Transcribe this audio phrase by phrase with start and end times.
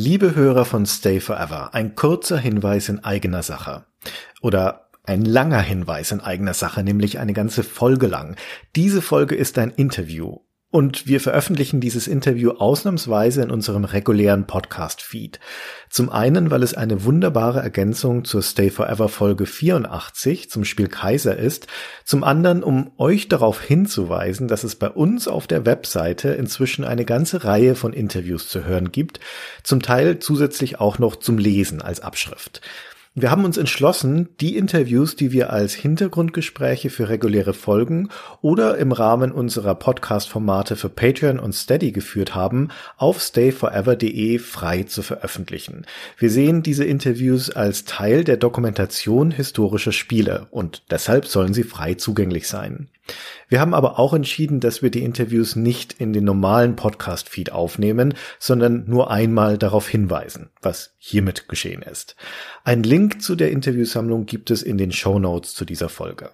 [0.00, 3.84] Liebe Hörer von Stay Forever, ein kurzer Hinweis in eigener Sache.
[4.40, 8.36] Oder ein langer Hinweis in eigener Sache, nämlich eine ganze Folge lang.
[8.76, 10.38] Diese Folge ist ein Interview
[10.70, 15.40] und wir veröffentlichen dieses Interview ausnahmsweise in unserem regulären Podcast-Feed.
[15.88, 21.36] Zum einen, weil es eine wunderbare Ergänzung zur Stay Forever Folge 84 zum Spiel Kaiser
[21.38, 21.68] ist.
[22.04, 27.06] Zum anderen, um euch darauf hinzuweisen, dass es bei uns auf der Webseite inzwischen eine
[27.06, 29.20] ganze Reihe von Interviews zu hören gibt.
[29.62, 32.60] Zum Teil zusätzlich auch noch zum Lesen als Abschrift.
[33.20, 38.10] Wir haben uns entschlossen, die Interviews, die wir als Hintergrundgespräche für reguläre Folgen
[38.42, 45.02] oder im Rahmen unserer Podcast-Formate für Patreon und Steady geführt haben, auf stayforever.de frei zu
[45.02, 45.84] veröffentlichen.
[46.16, 51.94] Wir sehen diese Interviews als Teil der Dokumentation historischer Spiele und deshalb sollen sie frei
[51.94, 52.88] zugänglich sein.
[53.48, 58.14] Wir haben aber auch entschieden, dass wir die Interviews nicht in den normalen Podcast-Feed aufnehmen,
[58.38, 62.16] sondern nur einmal darauf hinweisen, was hiermit geschehen ist.
[62.64, 66.30] Ein Link zu der Interviewsammlung gibt es in den Show Notes zu dieser Folge.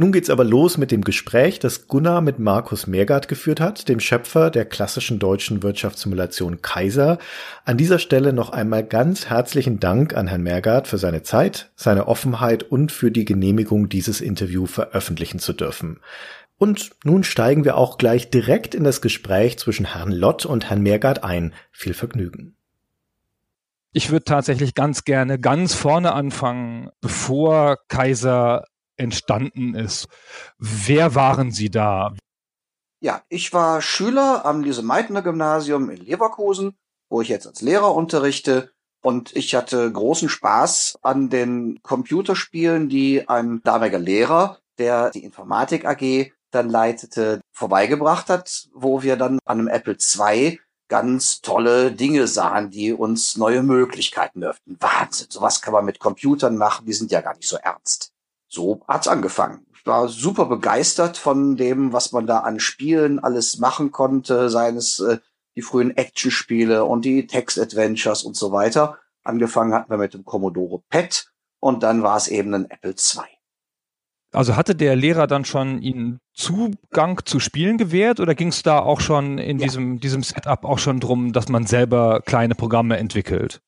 [0.00, 3.98] Nun geht's aber los mit dem Gespräch, das Gunnar mit Markus Meergart geführt hat, dem
[3.98, 7.18] Schöpfer der klassischen deutschen Wirtschaftssimulation Kaiser.
[7.64, 12.06] An dieser Stelle noch einmal ganz herzlichen Dank an Herrn Meergart für seine Zeit, seine
[12.06, 15.98] Offenheit und für die Genehmigung, dieses Interview veröffentlichen zu dürfen.
[16.58, 20.82] Und nun steigen wir auch gleich direkt in das Gespräch zwischen Herrn Lott und Herrn
[20.82, 21.54] Meergart ein.
[21.72, 22.54] Viel Vergnügen.
[23.92, 28.64] Ich würde tatsächlich ganz gerne ganz vorne anfangen, bevor Kaiser
[28.98, 30.08] entstanden ist.
[30.58, 32.14] Wer waren Sie da?
[33.00, 36.76] Ja, ich war Schüler am Lise-Meitner-Gymnasium in Leverkusen,
[37.08, 38.72] wo ich jetzt als Lehrer unterrichte.
[39.00, 45.84] Und ich hatte großen Spaß an den Computerspielen, die ein damaliger Lehrer, der die Informatik
[45.84, 52.26] AG dann leitete, vorbeigebracht hat, wo wir dann an einem Apple II ganz tolle Dinge
[52.26, 54.78] sahen, die uns neue Möglichkeiten öffnen.
[54.80, 58.12] Wahnsinn, sowas kann man mit Computern machen, die sind ja gar nicht so ernst
[58.48, 59.66] so hat's angefangen.
[59.74, 64.76] Ich war super begeistert von dem, was man da an Spielen alles machen konnte, seien
[64.76, 65.18] es äh,
[65.54, 68.98] die frühen Actionspiele und die Text-Adventures und so weiter.
[69.24, 73.24] Angefangen hatten wir mit dem Commodore PET und dann war es eben ein Apple II.
[74.32, 78.78] Also hatte der Lehrer dann schon Ihnen Zugang zu Spielen gewährt oder ging es da
[78.78, 79.64] auch schon in ja.
[79.64, 83.60] diesem, diesem Setup auch schon drum, dass man selber kleine Programme entwickelt?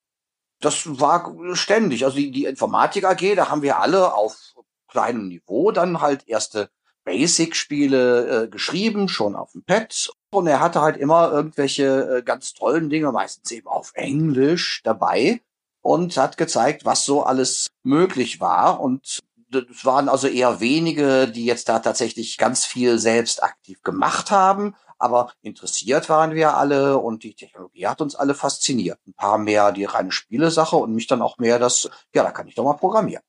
[0.61, 2.05] Das war ständig.
[2.05, 4.55] Also die, die Informatik AG, da haben wir alle auf
[4.91, 6.71] kleinem Niveau dann halt erste
[7.05, 10.11] Basic-Spiele äh, geschrieben, schon auf dem Pad.
[10.31, 15.41] Und er hatte halt immer irgendwelche äh, ganz tollen Dinge, meistens eben auf Englisch dabei
[15.83, 18.81] und hat gezeigt, was so alles möglich war.
[18.81, 19.21] Und
[19.53, 24.75] es waren also eher wenige, die jetzt da tatsächlich ganz viel selbst aktiv gemacht haben.
[24.99, 28.99] Aber interessiert waren wir alle und die Technologie hat uns alle fasziniert.
[29.07, 32.47] Ein paar mehr die reine Spielesache und mich dann auch mehr das, ja, da kann
[32.47, 33.23] ich doch mal programmieren.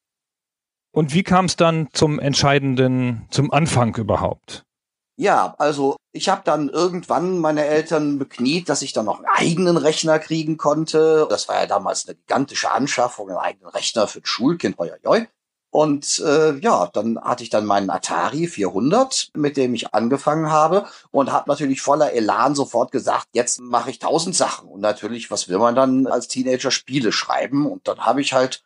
[0.92, 4.64] Und wie kam es dann zum entscheidenden, zum Anfang überhaupt?
[5.18, 9.78] Ja, also ich habe dann irgendwann meine Eltern bekniet, dass ich dann noch einen eigenen
[9.78, 11.28] Rechner kriegen konnte.
[11.30, 15.28] Das war ja damals eine gigantische Anschaffung, einen eigenen Rechner für ein Schulkind, hoi, hoi.
[15.70, 20.86] Und äh, ja, dann hatte ich dann meinen Atari 400, mit dem ich angefangen habe
[21.12, 24.68] und habe natürlich voller Elan sofort gesagt, jetzt mache ich tausend Sachen.
[24.68, 27.68] Und natürlich, was will man dann als Teenager Spiele schreiben?
[27.68, 28.64] Und dann habe ich halt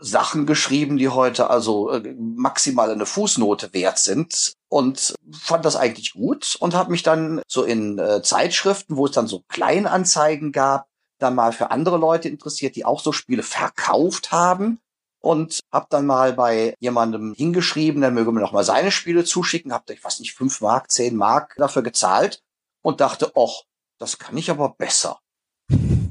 [0.00, 6.14] Sachen geschrieben, die heute also äh, maximal eine Fußnote wert sind und fand das eigentlich
[6.14, 10.88] gut und habe mich dann so in äh, Zeitschriften, wo es dann so Kleinanzeigen gab,
[11.18, 14.80] dann mal für andere Leute interessiert, die auch so Spiele verkauft haben
[15.20, 19.72] und habe dann mal bei jemandem hingeschrieben, der möge mir noch mal seine Spiele zuschicken,
[19.72, 22.42] habe ich weiß nicht fünf Mark, zehn Mark dafür gezahlt
[22.82, 23.64] und dachte, och,
[23.98, 25.20] das kann ich aber besser.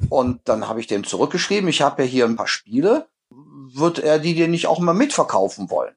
[0.09, 3.08] Und dann habe ich dem zurückgeschrieben, ich habe ja hier ein paar Spiele
[3.73, 5.95] wird er die dir nicht auch mal mitverkaufen wollen?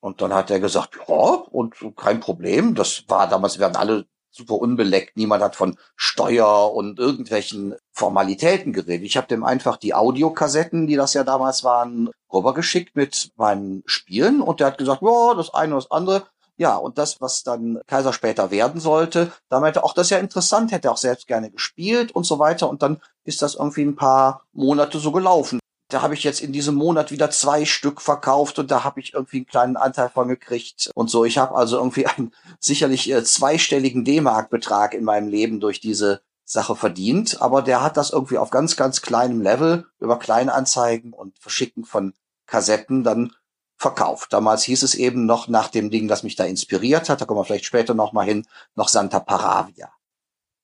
[0.00, 2.74] Und dann hat er gesagt, ja, und kein Problem.
[2.74, 5.16] Das war damals, werden alle super unbeleckt.
[5.16, 9.06] Niemand hat von Steuer und irgendwelchen Formalitäten geredet.
[9.06, 14.40] Ich habe dem einfach die Audiokassetten, die das ja damals waren, rübergeschickt mit meinen Spielen.
[14.40, 16.26] Und der hat gesagt, ja, das eine das andere.
[16.56, 20.18] Ja, und das, was dann Kaiser später werden sollte, da meinte auch, das ist ja
[20.18, 22.68] interessant, hätte er auch selbst gerne gespielt und so weiter.
[22.68, 26.52] Und dann ist das irgendwie ein paar Monate so gelaufen da habe ich jetzt in
[26.52, 30.28] diesem Monat wieder zwei Stück verkauft und da habe ich irgendwie einen kleinen Anteil von
[30.28, 31.24] gekriegt und so.
[31.24, 36.76] Ich habe also irgendwie einen sicherlich äh, zweistelligen D-Mark-Betrag in meinem Leben durch diese Sache
[36.76, 41.84] verdient, aber der hat das irgendwie auf ganz, ganz kleinem Level über Kleinanzeigen und Verschicken
[41.84, 42.14] von
[42.46, 43.32] Kassetten dann
[43.76, 44.32] verkauft.
[44.32, 47.40] Damals hieß es eben noch nach dem Ding, das mich da inspiriert hat, da kommen
[47.40, 49.90] wir vielleicht später noch mal hin, noch Santa Paravia.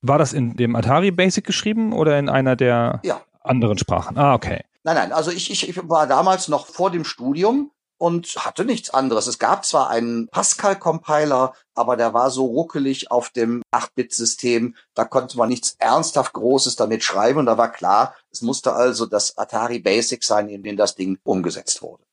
[0.00, 3.23] War das in dem Atari Basic geschrieben oder in einer der ja.
[3.41, 4.19] anderen Sprachen?
[4.19, 4.65] Ah, okay.
[4.85, 8.91] Nein, nein, also ich, ich, ich war damals noch vor dem Studium und hatte nichts
[8.91, 9.27] anderes.
[9.27, 15.39] Es gab zwar einen Pascal-Compiler, aber der war so ruckelig auf dem 8-Bit-System, da konnte
[15.39, 19.79] man nichts ernsthaft Großes damit schreiben und da war klar, es musste also das Atari
[19.79, 22.05] Basic sein, in dem das Ding umgesetzt wurde.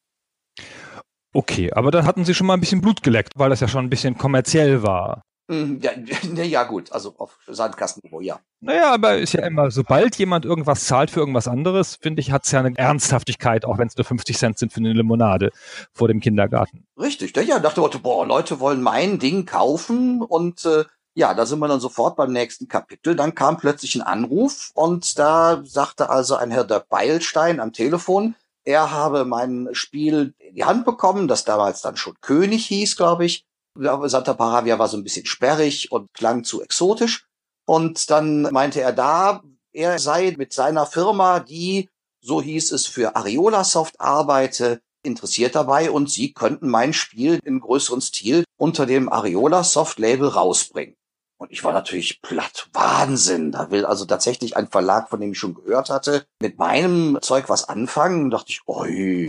[1.33, 3.85] Okay, aber dann hatten Sie schon mal ein bisschen Blut geleckt, weil das ja schon
[3.85, 5.23] ein bisschen kommerziell war.
[5.51, 5.91] Mhm, ja,
[6.43, 8.39] ja, gut, also auf Sandkastenniveau, ja.
[8.61, 12.45] Naja, aber ist ja immer, sobald jemand irgendwas zahlt für irgendwas anderes, finde ich, hat
[12.45, 15.51] es ja eine Ernsthaftigkeit, auch wenn es nur 50 Cent sind für eine Limonade
[15.91, 16.85] vor dem Kindergarten.
[16.97, 21.67] Richtig, ja, dachte, boah, Leute wollen mein Ding kaufen und äh, ja, da sind wir
[21.67, 23.17] dann sofort beim nächsten Kapitel.
[23.17, 28.35] Dann kam plötzlich ein Anruf und da sagte also ein Herr Dirk Beilstein am Telefon,
[28.63, 33.25] er habe mein Spiel in die Hand bekommen, das damals dann schon König hieß, glaube
[33.25, 33.43] ich,
[33.75, 37.25] Santa Paravia war so ein bisschen sperrig und klang zu exotisch.
[37.65, 41.89] Und dann meinte er da, er sei mit seiner Firma, die,
[42.21, 47.59] so hieß es, für Ariola Soft arbeite, interessiert dabei und sie könnten mein Spiel im
[47.59, 50.95] größeren Stil unter dem Ariola Soft Label rausbringen.
[51.37, 52.69] Und ich war natürlich platt.
[52.71, 53.51] Wahnsinn.
[53.51, 57.49] Da will also tatsächlich ein Verlag, von dem ich schon gehört hatte, mit meinem Zeug
[57.49, 58.29] was anfangen.
[58.29, 59.27] Da dachte ich, oi.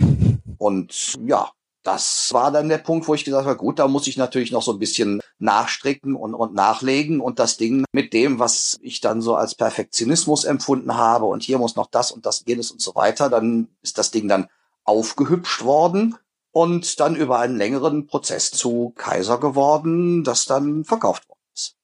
[0.59, 1.51] Und ja,
[1.83, 4.63] das war dann der Punkt, wo ich gesagt habe, gut, da muss ich natürlich noch
[4.63, 9.21] so ein bisschen nachstricken und, und nachlegen und das Ding mit dem, was ich dann
[9.21, 12.95] so als Perfektionismus empfunden habe und hier muss noch das und das jenes und so
[12.95, 14.47] weiter, dann ist das Ding dann
[14.85, 16.15] aufgehübscht worden
[16.51, 21.75] und dann über einen längeren Prozess zu Kaiser geworden, das dann verkauft worden ist.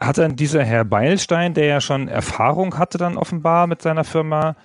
[0.00, 4.56] Hat dann dieser Herr Beilstein, der ja schon Erfahrung hatte dann offenbar mit seiner Firma,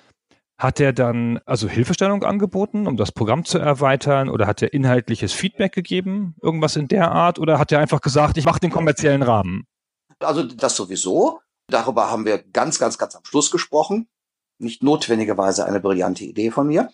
[0.59, 5.31] hat er dann also Hilfestellung angeboten, um das Programm zu erweitern oder hat er inhaltliches
[5.31, 9.23] Feedback gegeben, irgendwas in der Art oder hat er einfach gesagt, ich mache den kommerziellen
[9.23, 9.65] Rahmen?
[10.19, 11.39] Also das sowieso.
[11.67, 14.09] Darüber haben wir ganz, ganz, ganz am Schluss gesprochen.
[14.57, 16.89] Nicht notwendigerweise eine brillante Idee von mir.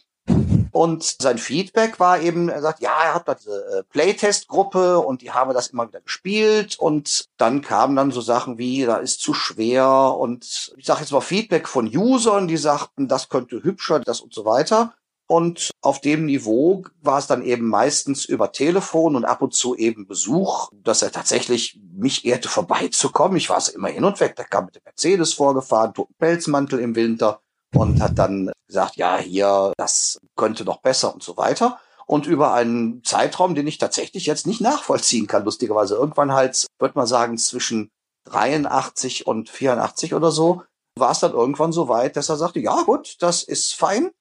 [0.76, 5.22] Und sein Feedback war eben, er sagt, ja, er hat da diese äh, Playtest-Gruppe und
[5.22, 9.22] die haben das immer wieder gespielt und dann kamen dann so Sachen wie, da ist
[9.22, 14.02] zu schwer und ich sage jetzt mal Feedback von Usern, die sagten, das könnte hübscher,
[14.02, 14.94] das und so weiter.
[15.28, 19.78] Und auf dem Niveau war es dann eben meistens über Telefon und ab und zu
[19.78, 23.38] eben Besuch, dass er tatsächlich mich ehrte, vorbeizukommen.
[23.38, 24.36] Ich war es immer hin und weg.
[24.36, 27.40] Der kam mit dem Mercedes vorgefahren, toten Pelzmantel im Winter
[27.74, 31.80] und hat dann gesagt, ja, hier, das könnte noch besser und so weiter.
[32.08, 35.96] Und über einen Zeitraum, den ich tatsächlich jetzt nicht nachvollziehen kann, lustigerweise.
[35.96, 37.90] Irgendwann halt, würde man sagen, zwischen
[38.26, 40.64] 83 und 84 oder so,
[40.98, 44.12] war es dann irgendwann so weit, dass er sagte, ja gut, das ist fein.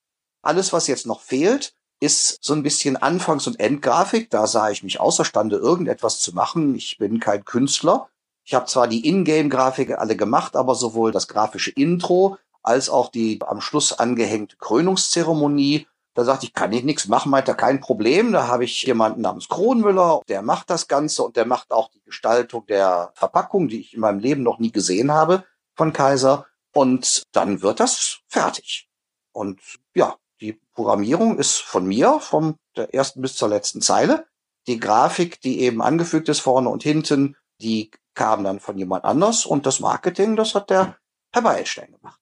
[0.43, 4.31] Alles, was jetzt noch fehlt, ist so ein bisschen Anfangs- und Endgrafik.
[4.31, 6.75] Da sah ich mich außerstande, irgendetwas zu machen.
[6.75, 8.09] Ich bin kein Künstler.
[8.45, 13.39] Ich habe zwar die Ingame-Grafik alle gemacht, aber sowohl das grafische Intro als auch die
[13.47, 15.87] am Schluss angehängte Krönungszeremonie.
[16.15, 18.33] Da sagte ich, kann ich nichts machen, meint er, kein Problem.
[18.33, 22.03] Da habe ich jemanden namens Kronmüller, der macht das Ganze und der macht auch die
[22.03, 25.45] Gestaltung der Verpackung, die ich in meinem Leben noch nie gesehen habe
[25.77, 26.47] von Kaiser.
[26.73, 28.89] Und dann wird das fertig.
[29.33, 29.61] Und
[29.95, 34.27] ja, die Programmierung ist von mir, vom der ersten bis zur letzten Zeile.
[34.67, 39.47] Die Grafik, die eben angefügt ist vorne und hinten, die kam dann von jemand anders.
[39.47, 40.97] Und das Marketing, das hat der
[41.33, 42.21] Herr Beilstein gemacht.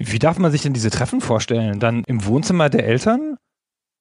[0.00, 1.80] Wie darf man sich denn diese Treffen vorstellen?
[1.80, 3.36] Dann im Wohnzimmer der Eltern?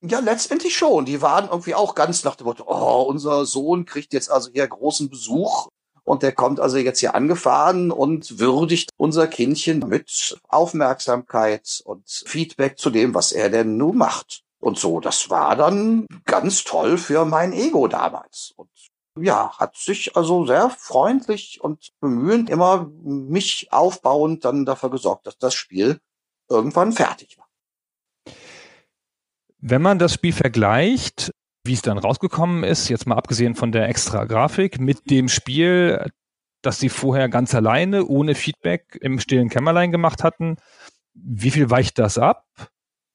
[0.02, 1.06] Ja, letztendlich schon.
[1.06, 4.68] Die waren irgendwie auch ganz nach dem Motto, oh, unser Sohn kriegt jetzt also hier
[4.68, 5.70] großen Besuch
[6.04, 12.78] und der kommt also jetzt hier angefahren und würdigt unser Kindchen mit Aufmerksamkeit und Feedback
[12.78, 14.44] zu dem, was er denn nun macht.
[14.60, 18.54] Und so, das war dann ganz toll für mein Ego damals.
[18.56, 18.70] Und
[19.22, 25.38] ja, hat sich also sehr freundlich und bemühend immer mich aufbauend dann dafür gesorgt, dass
[25.38, 26.00] das Spiel
[26.50, 27.48] irgendwann fertig war.
[29.60, 31.32] Wenn man das Spiel vergleicht,
[31.64, 36.10] wie es dann rausgekommen ist, jetzt mal abgesehen von der extra Grafik, mit dem Spiel,
[36.62, 40.58] das sie vorher ganz alleine, ohne Feedback im stillen Kämmerlein gemacht hatten,
[41.14, 42.46] wie viel weicht das ab?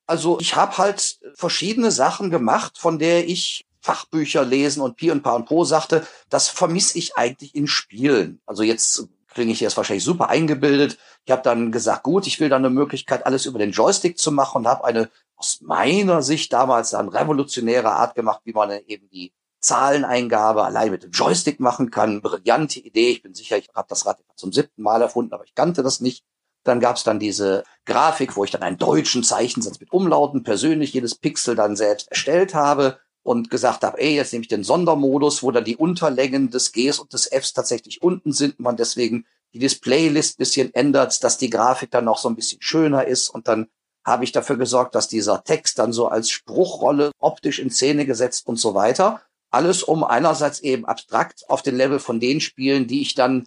[0.06, 5.22] Also ich habe halt verschiedene Sachen gemacht, von der ich Fachbücher lesen und Pi und
[5.22, 8.40] Pa und Po sagte, das vermisse ich eigentlich in Spielen.
[8.46, 10.98] Also jetzt klinge ich jetzt wahrscheinlich super eingebildet.
[11.24, 14.30] Ich habe dann gesagt, gut, ich will dann eine Möglichkeit, alles über den Joystick zu
[14.30, 19.08] machen und habe eine aus meiner Sicht damals dann revolutionäre Art gemacht, wie man eben
[19.10, 22.22] die Zahleneingabe allein mit dem Joystick machen kann.
[22.22, 23.10] Brillante Idee.
[23.10, 26.00] Ich bin sicher, ich habe das Rad zum siebten Mal erfunden, aber ich kannte das
[26.00, 26.24] nicht.
[26.62, 30.92] Dann gab es dann diese Grafik, wo ich dann einen deutschen Zeichensatz mit Umlauten persönlich
[30.92, 35.42] jedes Pixel dann selbst erstellt habe und gesagt habe, ey, jetzt nehme ich den Sondermodus,
[35.42, 39.58] wo dann die Unterlängen des Gs und des Fs tatsächlich unten sind, man deswegen die
[39.58, 43.68] Displaylist bisschen ändert, dass die Grafik dann noch so ein bisschen schöner ist und dann
[44.04, 48.46] habe ich dafür gesorgt, dass dieser Text dann so als Spruchrolle optisch in Szene gesetzt
[48.46, 49.22] und so weiter.
[49.50, 53.46] Alles um einerseits eben abstrakt auf den Level von den Spielen, die ich dann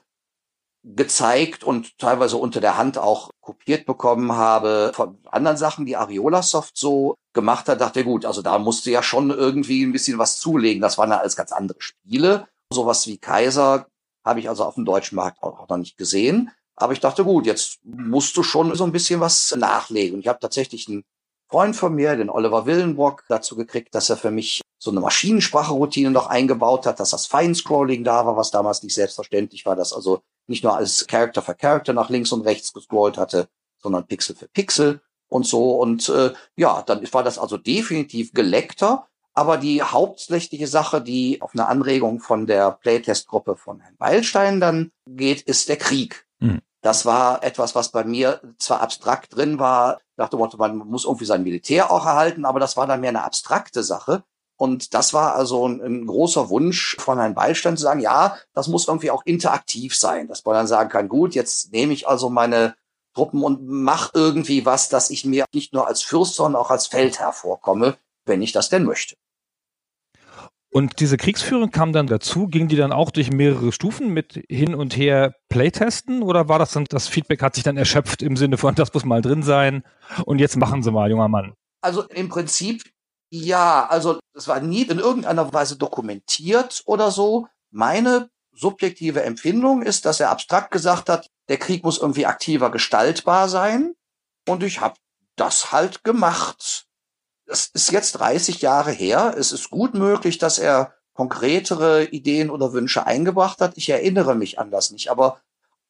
[0.85, 6.43] gezeigt und teilweise unter der Hand auch kopiert bekommen habe von anderen Sachen, die Ariola
[6.43, 10.39] Soft so gemacht hat, dachte gut, also da musste ja schon irgendwie ein bisschen was
[10.39, 10.81] zulegen.
[10.81, 12.47] Das waren ja alles ganz andere Spiele.
[12.71, 13.87] Sowas wie Kaiser
[14.23, 16.51] habe ich also auf dem deutschen Markt auch noch nicht gesehen.
[16.75, 20.15] Aber ich dachte, gut, jetzt musst du schon so ein bisschen was nachlegen.
[20.15, 21.03] Und ich habe tatsächlich einen
[21.49, 26.11] Freund von mir, den Oliver Willenbrock, dazu gekriegt, dass er für mich so eine Maschinensprache-Routine
[26.11, 30.21] noch eingebaut hat, dass das Feinscrolling da war, was damals nicht selbstverständlich war, dass also
[30.47, 33.47] nicht nur als Character für Character nach links und rechts gescrollt hatte,
[33.81, 35.79] sondern Pixel für Pixel und so.
[35.79, 39.07] Und äh, ja, dann war das also definitiv geleckter.
[39.33, 44.91] Aber die hauptsächliche Sache, die auf eine Anregung von der Playtest-Gruppe von Herrn Beilstein dann
[45.05, 46.25] geht, ist der Krieg.
[46.39, 46.61] Mhm.
[46.81, 51.03] Das war etwas, was bei mir zwar abstrakt drin war, nach dem Motto, man muss
[51.03, 54.23] irgendwie sein Militär auch erhalten, aber das war dann mehr eine abstrakte Sache.
[54.57, 58.67] Und das war also ein, ein, großer Wunsch von Herrn Beilstein zu sagen, ja, das
[58.67, 62.29] muss irgendwie auch interaktiv sein, dass man dann sagen kann, gut, jetzt nehme ich also
[62.29, 62.75] meine
[63.13, 66.87] Truppen und mach irgendwie was, dass ich mir nicht nur als Fürst, sondern auch als
[66.87, 69.15] Feldherr vorkomme, wenn ich das denn möchte.
[70.69, 74.75] Und diese Kriegsführung kam dann dazu, ging die dann auch durch mehrere Stufen mit hin
[74.75, 78.57] und her Playtesten oder war das dann, das Feedback hat sich dann erschöpft im Sinne
[78.57, 79.83] von, das muss mal drin sein
[80.25, 81.53] und jetzt machen Sie mal, junger Mann?
[81.79, 82.83] Also im Prinzip
[83.29, 87.47] ja, also es war nie in irgendeiner Weise dokumentiert oder so.
[87.71, 93.49] Meine subjektive Empfindung ist, dass er abstrakt gesagt hat, der Krieg muss irgendwie aktiver gestaltbar
[93.49, 93.95] sein.
[94.47, 94.95] Und ich habe
[95.35, 96.87] das halt gemacht.
[97.45, 99.35] Das ist jetzt 30 Jahre her.
[99.37, 103.77] Es ist gut möglich, dass er konkretere Ideen oder Wünsche eingebracht hat.
[103.77, 105.41] Ich erinnere mich an das nicht, aber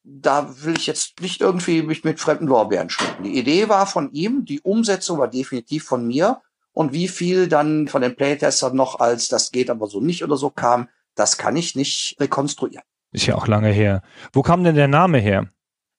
[0.04, 3.24] da will ich jetzt nicht irgendwie mich mit fremden Lorbeeren schmücken.
[3.24, 6.40] Die Idee war von ihm, die Umsetzung war definitiv von mir
[6.76, 10.36] und wie viel dann von den Playtestern noch als das geht aber so nicht oder
[10.36, 12.84] so kam, das kann ich nicht rekonstruieren.
[13.12, 14.02] Ist ja auch lange her.
[14.34, 15.48] Wo kam denn der Name her?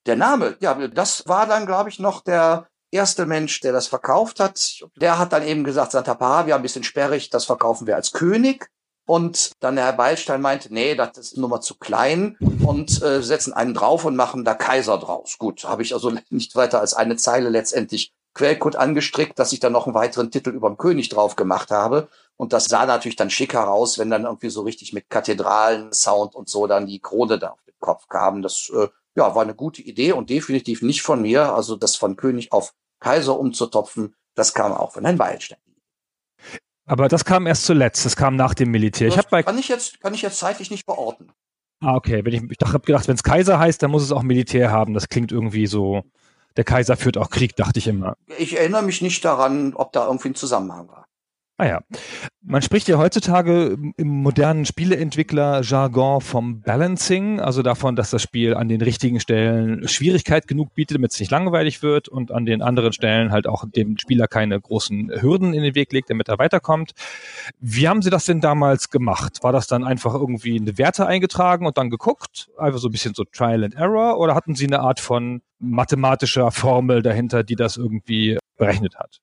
[0.06, 4.40] Der Name, ja, das war dann, glaube ich, noch der erste Mensch, der das verkauft
[4.40, 4.84] hat.
[4.98, 8.70] Der hat dann eben gesagt, Santa Paravia, ein bisschen sperrig, das verkaufen wir als König.
[9.08, 13.24] Und dann der Herr Beilstein meinte, nee, das ist nur mal zu klein und äh,
[13.24, 15.40] setzen einen drauf und machen da Kaiser draus.
[15.40, 19.74] Gut, habe ich also nicht weiter als eine Zeile letztendlich Quellcode angestrickt, dass ich dann
[19.74, 22.08] noch einen weiteren Titel über dem König drauf gemacht habe.
[22.36, 26.48] Und das sah natürlich dann schicker raus, wenn dann irgendwie so richtig mit Kathedralen-Sound und
[26.48, 28.44] so dann die Krone da auf den Kopf kam.
[28.44, 31.54] Das äh, ja, war eine gute Idee und definitiv nicht von mir.
[31.54, 35.58] Also das von König auf Kaiser umzutopfen, das kam auch von Herrn Weilstein.
[36.86, 39.10] Aber das kam erst zuletzt, das kam nach dem Militär.
[39.10, 41.32] Das ich bei kann ich jetzt kann ich jetzt zeitlich nicht verorten.
[41.80, 42.24] Ah, okay.
[42.24, 44.94] Wenn ich, ich habe gedacht, wenn es Kaiser heißt, dann muss es auch Militär haben.
[44.94, 46.04] Das klingt irgendwie so
[46.58, 48.16] der Kaiser führt auch Krieg, dachte ich immer.
[48.38, 51.07] Ich erinnere mich nicht daran, ob da irgendwie ein Zusammenhang war.
[51.60, 51.82] Ah ja.
[52.44, 58.70] Man spricht ja heutzutage im modernen Spieleentwickler-Jargon vom Balancing, also davon, dass das Spiel an
[58.70, 62.94] den richtigen Stellen Schwierigkeit genug bietet, damit es nicht langweilig wird und an den anderen
[62.94, 66.92] Stellen halt auch dem Spieler keine großen Hürden in den Weg legt, damit er weiterkommt.
[67.60, 69.40] Wie haben Sie das denn damals gemacht?
[69.42, 72.52] War das dann einfach irgendwie eine Werte eingetragen und dann geguckt?
[72.60, 74.20] Einfach so ein bisschen so Trial and Error?
[74.20, 79.22] Oder hatten Sie eine Art von mathematischer Formel dahinter, die das irgendwie berechnet hat?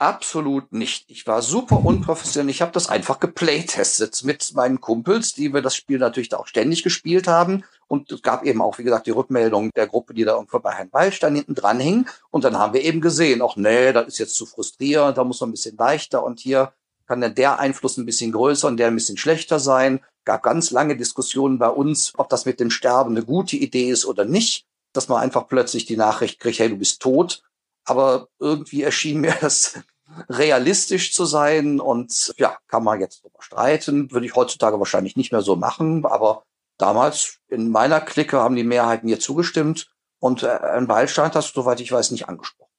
[0.00, 1.10] Absolut nicht.
[1.10, 2.50] Ich war super unprofessionell.
[2.50, 6.46] Ich habe das einfach geplaytestet mit meinen Kumpels, die wir das Spiel natürlich da auch
[6.46, 7.64] ständig gespielt haben.
[7.88, 10.72] Und es gab eben auch, wie gesagt, die Rückmeldung der Gruppe, die da irgendwo bei
[10.72, 12.08] Herrn Beilstein hinten dran hing.
[12.30, 15.40] Und dann haben wir eben gesehen, ach nee, das ist jetzt zu frustrierend, da muss
[15.40, 16.72] man ein bisschen leichter und hier
[17.08, 20.00] kann dann der Einfluss ein bisschen größer und der ein bisschen schlechter sein.
[20.24, 24.04] Gab ganz lange Diskussionen bei uns, ob das mit dem Sterben eine gute Idee ist
[24.04, 24.66] oder nicht.
[24.92, 27.42] Dass man einfach plötzlich die Nachricht kriegt, hey, du bist tot
[27.88, 29.80] aber irgendwie erschien mir das
[30.28, 35.32] realistisch zu sein und ja, kann man jetzt drüber streiten, würde ich heutzutage wahrscheinlich nicht
[35.32, 36.42] mehr so machen, aber
[36.78, 41.60] damals in meiner Clique haben die Mehrheit mir zugestimmt und äh, ein Beilstein hast du,
[41.60, 42.72] soweit ich weiß, nicht angesprochen.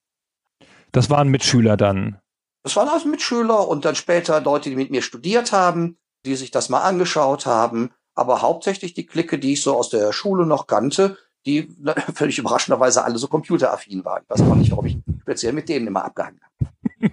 [0.91, 2.19] Das waren Mitschüler dann?
[2.63, 6.51] Das waren also Mitschüler und dann später Leute, die mit mir studiert haben, die sich
[6.51, 10.67] das mal angeschaut haben, aber hauptsächlich die Clique, die ich so aus der Schule noch
[10.67, 11.69] kannte, die
[12.13, 14.23] völlig überraschenderweise alle so computeraffin waren.
[14.23, 17.11] Ich weiß auch nicht, warum ich speziell mit denen immer abgehangen habe.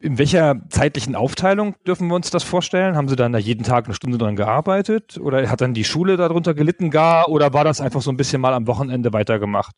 [0.00, 2.96] In welcher zeitlichen Aufteilung dürfen wir uns das vorstellen?
[2.96, 5.18] Haben Sie dann da jeden Tag eine Stunde dran gearbeitet?
[5.18, 7.28] Oder hat dann die Schule darunter gelitten gar?
[7.28, 9.74] Oder war das einfach so ein bisschen mal am Wochenende weitergemacht?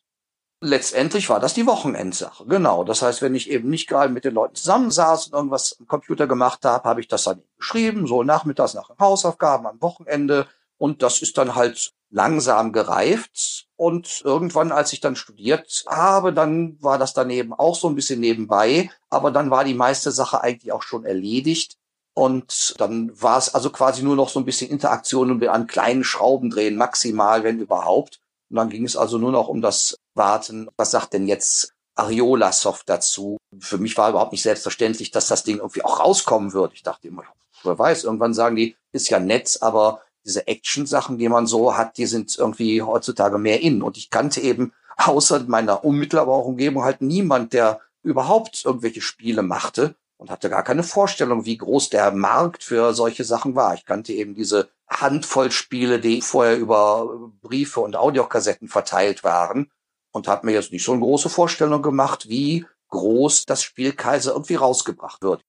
[0.61, 2.45] letztendlich war das die Wochenendsache.
[2.45, 2.83] Genau.
[2.83, 6.27] Das heißt, wenn ich eben nicht gerade mit den Leuten zusammensaß und irgendwas am Computer
[6.27, 10.47] gemacht habe, habe ich das dann geschrieben, so nachmittags nach den Hausaufgaben am Wochenende.
[10.77, 13.67] Und das ist dann halt langsam gereift.
[13.75, 18.19] Und irgendwann, als ich dann studiert habe, dann war das daneben auch so ein bisschen
[18.19, 18.89] nebenbei.
[19.09, 21.77] Aber dann war die meiste Sache eigentlich auch schon erledigt.
[22.13, 26.03] Und dann war es also quasi nur noch so ein bisschen Interaktion und an kleinen
[26.03, 28.19] Schrauben drehen, maximal, wenn überhaupt.
[28.49, 30.69] Und dann ging es also nur noch um das Warten.
[30.75, 33.37] Was sagt denn jetzt Ariola Soft dazu?
[33.59, 36.73] Für mich war überhaupt nicht selbstverständlich, dass das Ding irgendwie auch rauskommen wird.
[36.73, 37.23] Ich dachte immer,
[37.63, 41.97] wer weiß, irgendwann sagen die, ist ja nett, aber diese Action-Sachen, die man so hat,
[41.97, 43.81] die sind irgendwie heutzutage mehr in.
[43.81, 49.95] Und ich kannte eben außer meiner unmittelbaren Umgebung halt niemand, der überhaupt irgendwelche Spiele machte
[50.17, 53.73] und hatte gar keine Vorstellung, wie groß der Markt für solche Sachen war.
[53.73, 59.71] Ich kannte eben diese Handvoll Spiele, die vorher über Briefe und Audiokassetten verteilt waren
[60.11, 64.33] und habe mir jetzt nicht so eine große Vorstellung gemacht, wie groß das Spiel Kaiser
[64.33, 65.45] irgendwie rausgebracht wird.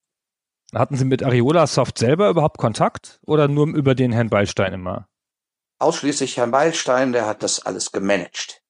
[0.74, 5.08] Hatten Sie mit Ariola Soft selber überhaupt Kontakt oder nur über den Herrn Beilstein immer?
[5.80, 8.62] Ausschließlich Herrn Beilstein, der hat das alles gemanagt.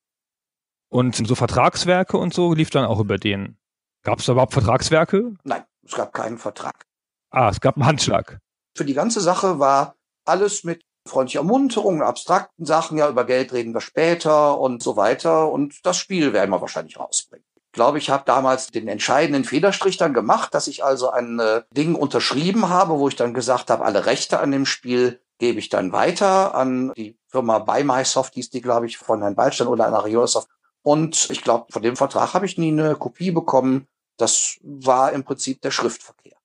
[0.89, 3.59] Und so Vertragswerke und so lief dann auch über den.
[4.03, 5.35] Gab es überhaupt Vertragswerke?
[5.45, 6.87] Nein, es gab keinen Vertrag.
[7.31, 8.41] Ah, es gab einen Handschlag.
[8.77, 13.75] Für die ganze Sache war alles mit freundlicher Munterung, abstrakten Sachen, ja, über Geld reden
[13.75, 15.51] wir später und so weiter.
[15.51, 17.47] Und das Spiel werden wir wahrscheinlich rausbringen.
[17.71, 21.63] Ich glaube, ich habe damals den entscheidenden Federstrich dann gemacht, dass ich also ein äh,
[21.71, 25.69] Ding unterschrieben habe, wo ich dann gesagt habe, alle Rechte an dem Spiel gebe ich
[25.69, 29.87] dann weiter an die Firma By MySoft, hieß die, glaube ich, von Herrn Ballstein oder
[29.87, 30.49] an Ariosoft.
[30.83, 33.87] Und ich glaube, von dem Vertrag habe ich nie eine Kopie bekommen.
[34.17, 36.37] Das war im Prinzip der Schriftverkehr.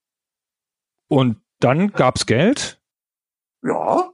[1.07, 2.79] Und dann gab's Geld?
[3.63, 4.11] Ja.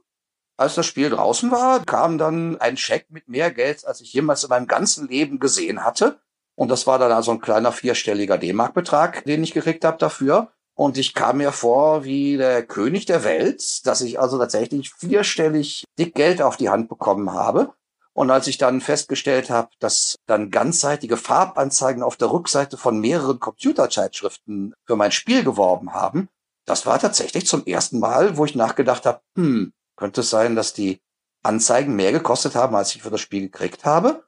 [0.56, 4.44] Als das Spiel draußen war, kam dann ein Scheck mit mehr Geld, als ich jemals
[4.44, 6.22] in meinem ganzen Leben gesehen hatte.
[6.54, 10.52] Und das war dann also ein kleiner vierstelliger D-Mark-Betrag, den ich gekriegt habe dafür.
[10.74, 15.84] Und ich kam mir vor wie der König der Welt, dass ich also tatsächlich vierstellig
[15.98, 17.74] dick Geld auf die Hand bekommen habe.
[18.14, 23.40] Und als ich dann festgestellt habe, dass dann ganzseitige Farbanzeigen auf der Rückseite von mehreren
[23.40, 26.28] Computerzeitschriften für mein Spiel geworben haben,
[26.66, 30.74] das war tatsächlich zum ersten Mal, wo ich nachgedacht habe, hm, könnte es sein, dass
[30.74, 31.00] die
[31.42, 34.24] Anzeigen mehr gekostet haben, als ich für das Spiel gekriegt habe?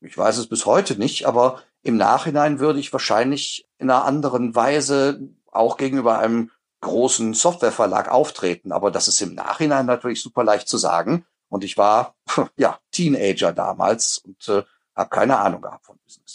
[0.00, 4.54] Ich weiß es bis heute nicht, aber im Nachhinein würde ich wahrscheinlich in einer anderen
[4.54, 8.72] Weise auch gegenüber einem großen Softwareverlag auftreten.
[8.72, 11.26] Aber das ist im Nachhinein natürlich super leicht zu sagen.
[11.48, 12.14] Und ich war
[12.56, 14.62] ja Teenager damals und äh,
[14.94, 16.27] habe keine Ahnung gehabt von Business.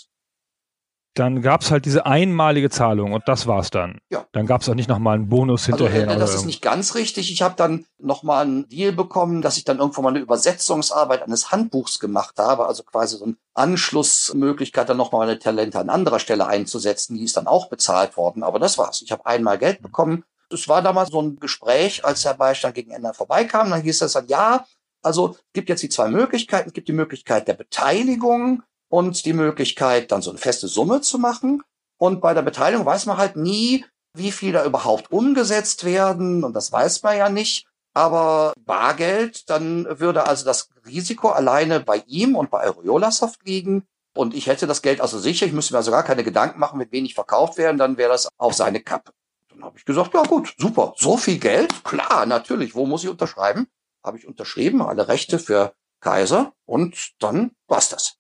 [1.15, 3.99] Dann gab's halt diese einmalige Zahlung und das war's dann.
[4.09, 4.25] Ja.
[4.31, 6.15] Dann gab's auch nicht nochmal einen Bonus Also, hinterher.
[6.15, 7.31] äh, das ist nicht ganz richtig.
[7.31, 11.51] Ich habe dann nochmal einen Deal bekommen, dass ich dann irgendwann mal eine Übersetzungsarbeit eines
[11.51, 16.47] Handbuchs gemacht habe, also quasi so eine Anschlussmöglichkeit, dann nochmal meine Talente an anderer Stelle
[16.47, 17.15] einzusetzen.
[17.15, 19.01] Die ist dann auch bezahlt worden, aber das war's.
[19.01, 20.23] Ich habe einmal Geld bekommen.
[20.49, 23.69] Es war damals so ein Gespräch, als der Beistand gegen Ende vorbeikam.
[23.69, 24.65] Dann hieß es dann, ja,
[25.01, 26.69] also es gibt jetzt die zwei Möglichkeiten.
[26.69, 31.17] Es gibt die Möglichkeit der Beteiligung und die Möglichkeit, dann so eine feste Summe zu
[31.17, 31.63] machen.
[31.97, 36.43] Und bei der Beteiligung weiß man halt nie, wie viel da überhaupt umgesetzt werden.
[36.43, 37.65] Und das weiß man ja nicht.
[37.95, 43.87] Aber Bargeld, dann würde also das Risiko alleine bei ihm und bei Areolasoft liegen.
[44.15, 45.47] Und ich hätte das Geld also sicher.
[45.47, 47.79] Ich müsste mir also gar keine Gedanken machen, mit wenig verkauft werden.
[47.79, 49.11] Dann wäre das auf seine Kappe.
[49.49, 50.93] Dann habe ich gesagt, ja gut, super.
[50.97, 51.83] So viel Geld?
[51.83, 52.75] Klar, natürlich.
[52.75, 53.65] Wo muss ich unterschreiben?
[54.03, 56.53] Habe ich unterschrieben, alle Rechte für Kaiser.
[56.67, 58.19] Und dann war's das.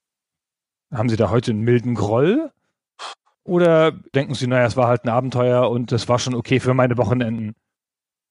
[0.93, 2.51] Haben Sie da heute einen milden Groll?
[3.43, 6.73] Oder denken Sie, naja, es war halt ein Abenteuer und das war schon okay für
[6.73, 7.55] meine Wochenenden?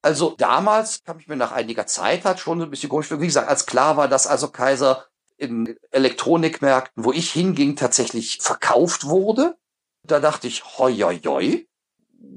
[0.01, 3.11] Also damals kam ich mir nach einiger Zeit hat schon so ein bisschen komisch.
[3.11, 5.05] Wie gesagt, als klar war, dass also Kaiser
[5.37, 9.57] in Elektronikmärkten, wo ich hinging, tatsächlich verkauft wurde.
[10.05, 11.67] Da dachte ich, hoi, hoi, hoi.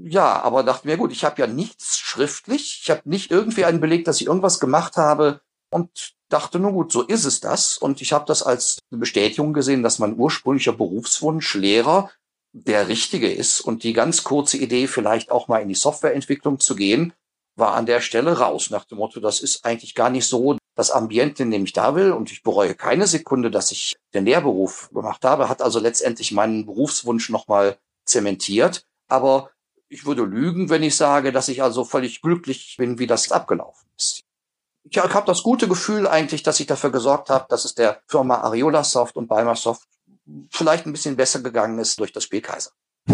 [0.04, 2.82] Ja, aber dachte mir, gut, ich habe ja nichts schriftlich.
[2.84, 5.42] Ich habe nicht irgendwie einen Beleg, dass ich irgendwas gemacht habe
[5.76, 7.78] und dachte, nur gut, so ist es das.
[7.78, 12.10] Und ich habe das als eine Bestätigung gesehen, dass mein ursprünglicher Berufswunsch Lehrer
[12.54, 16.78] der richtige ist und die ganz kurze Idee, vielleicht auch mal in die Softwareentwicklung zu
[16.78, 17.12] gehen,
[17.58, 20.92] war an der Stelle raus, nach dem Motto, das ist eigentlich gar nicht so das
[20.92, 24.90] Ambiente, in dem ich da will und ich bereue keine Sekunde, dass ich den Lehrberuf
[24.94, 29.52] gemacht habe, hat also letztendlich meinen Berufswunsch nochmal zementiert, aber
[29.90, 33.90] ich würde lügen, wenn ich sage, dass ich also völlig glücklich bin, wie das abgelaufen
[33.98, 34.22] ist.
[34.88, 38.42] Ich habe das gute Gefühl eigentlich, dass ich dafür gesorgt habe, dass es der Firma
[38.42, 39.88] Ariola Soft und Balmer Soft
[40.52, 42.72] vielleicht ein bisschen besser gegangen ist durch das Spiel Kaiser.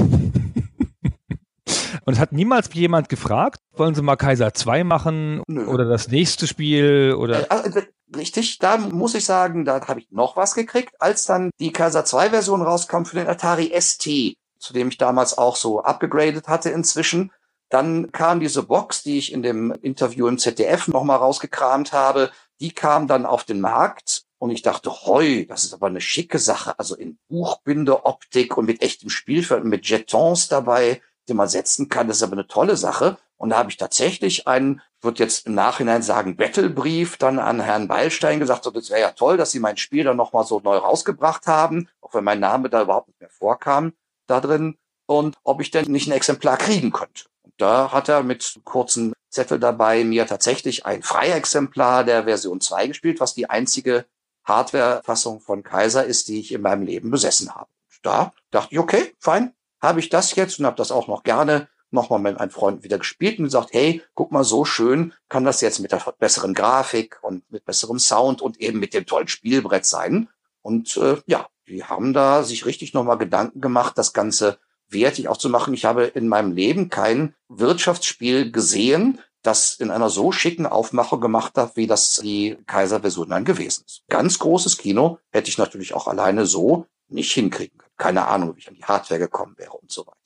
[2.04, 5.68] Und es hat niemals jemand gefragt, wollen Sie mal Kaiser 2 machen Nö.
[5.68, 7.84] oder das nächste Spiel oder Äh,
[8.16, 12.04] richtig, da muss ich sagen, da habe ich noch was gekriegt, als dann die Kaiser
[12.04, 16.72] 2 Version rauskam für den Atari ST, zu dem ich damals auch so abgegradet hatte
[16.72, 17.32] inzwischen.
[17.72, 22.30] Dann kam diese Box, die ich in dem Interview im ZDF nochmal rausgekramt habe,
[22.60, 26.38] die kam dann auf den Markt und ich dachte, hoi, das ist aber eine schicke
[26.38, 32.10] Sache, also in Buchbindeoptik und mit echtem Spielfeld, mit Jetons dabei, die man setzen kann,
[32.10, 33.18] das ist aber eine tolle Sache.
[33.38, 37.62] Und da habe ich tatsächlich einen, ich würde jetzt im Nachhinein sagen, Battlebrief dann an
[37.62, 40.60] Herrn Beilstein gesagt, so, das wäre ja toll, dass Sie mein Spiel dann nochmal so
[40.60, 43.94] neu rausgebracht haben, auch wenn mein Name da überhaupt nicht mehr vorkam
[44.28, 47.31] da drin und ob ich denn nicht ein Exemplar kriegen könnte.
[47.62, 53.20] Da hat er mit kurzen Zettel dabei mir tatsächlich ein Freiexemplar der Version 2 gespielt,
[53.20, 54.06] was die einzige
[54.46, 57.70] Hardware-Fassung von Kaiser ist, die ich in meinem Leben besessen habe.
[58.02, 61.68] Da dachte ich, okay, fein, habe ich das jetzt und habe das auch noch gerne
[61.92, 65.62] nochmal mit einem Freund wieder gespielt und gesagt, hey, guck mal, so schön kann das
[65.62, 69.86] jetzt mit der besseren Grafik und mit besserem Sound und eben mit dem tollen Spielbrett
[69.86, 70.30] sein.
[70.64, 74.58] Und äh, ja, die haben da sich richtig nochmal Gedanken gemacht, das Ganze
[74.92, 75.74] wertig auch zu machen.
[75.74, 81.58] Ich habe in meinem Leben kein Wirtschaftsspiel gesehen, das in einer so schicken Aufmache gemacht
[81.58, 84.04] hat, wie das die Kaiser-Version dann gewesen ist.
[84.10, 87.92] Ganz großes Kino hätte ich natürlich auch alleine so nicht hinkriegen können.
[87.98, 90.18] Keine Ahnung, wie ich an die Hardware gekommen wäre und so weiter.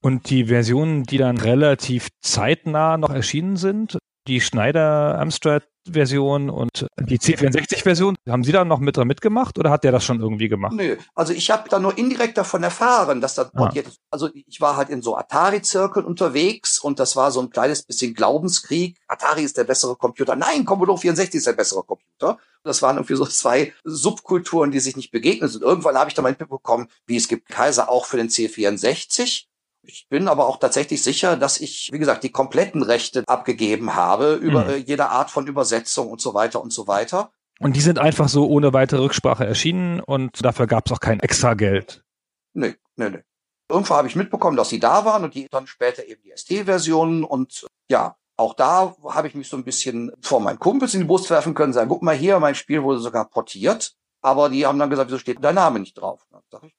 [0.00, 6.86] Und die Versionen, die dann relativ zeitnah noch erschienen sind, die Schneider Amstrad Version und
[7.00, 10.20] die C64 Version, haben Sie da noch mit dran mitgemacht oder hat der das schon
[10.20, 10.74] irgendwie gemacht?
[10.74, 13.70] Nö, also ich habe da nur indirekt davon erfahren, dass das ah.
[13.72, 17.82] jetzt, also ich war halt in so Atari-Zirkeln unterwegs und das war so ein kleines
[17.82, 18.98] bisschen Glaubenskrieg.
[19.08, 20.36] Atari ist der bessere Computer.
[20.36, 22.38] Nein, Commodore 64 ist der bessere Computer.
[22.62, 25.62] Das waren irgendwie so zwei Subkulturen, die sich nicht begegnen sind.
[25.62, 29.46] Irgendwann habe ich dann mal mitbekommen, wie es gibt Kaiser auch für den C64
[29.86, 34.34] ich bin aber auch tatsächlich sicher, dass ich, wie gesagt, die kompletten Rechte abgegeben habe
[34.34, 34.70] über mhm.
[34.70, 37.30] Äh, jede Art von Übersetzung und so weiter und so weiter.
[37.58, 41.20] Und die sind einfach so ohne weitere Rücksprache erschienen und dafür gab es auch kein
[41.20, 42.04] extra Geld.
[42.52, 43.22] Nee, nee, nee.
[43.68, 47.24] Irgendwo habe ich mitbekommen, dass sie da waren und die dann später eben die ST-Versionen
[47.24, 51.06] und ja, auch da habe ich mich so ein bisschen vor meinen Kumpels in die
[51.06, 54.78] Brust werfen können, sagen, guck mal hier, mein Spiel wurde sogar portiert, aber die haben
[54.78, 56.26] dann gesagt, wieso steht dein Name nicht drauf?
[56.30, 56.74] Dann sag ich,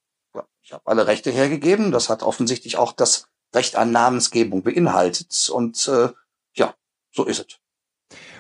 [0.62, 1.92] ich habe alle Rechte hergegeben.
[1.92, 5.50] Das hat offensichtlich auch das Recht an Namensgebung beinhaltet.
[5.54, 6.10] Und äh,
[6.56, 6.76] ja,
[7.12, 7.60] so ist es.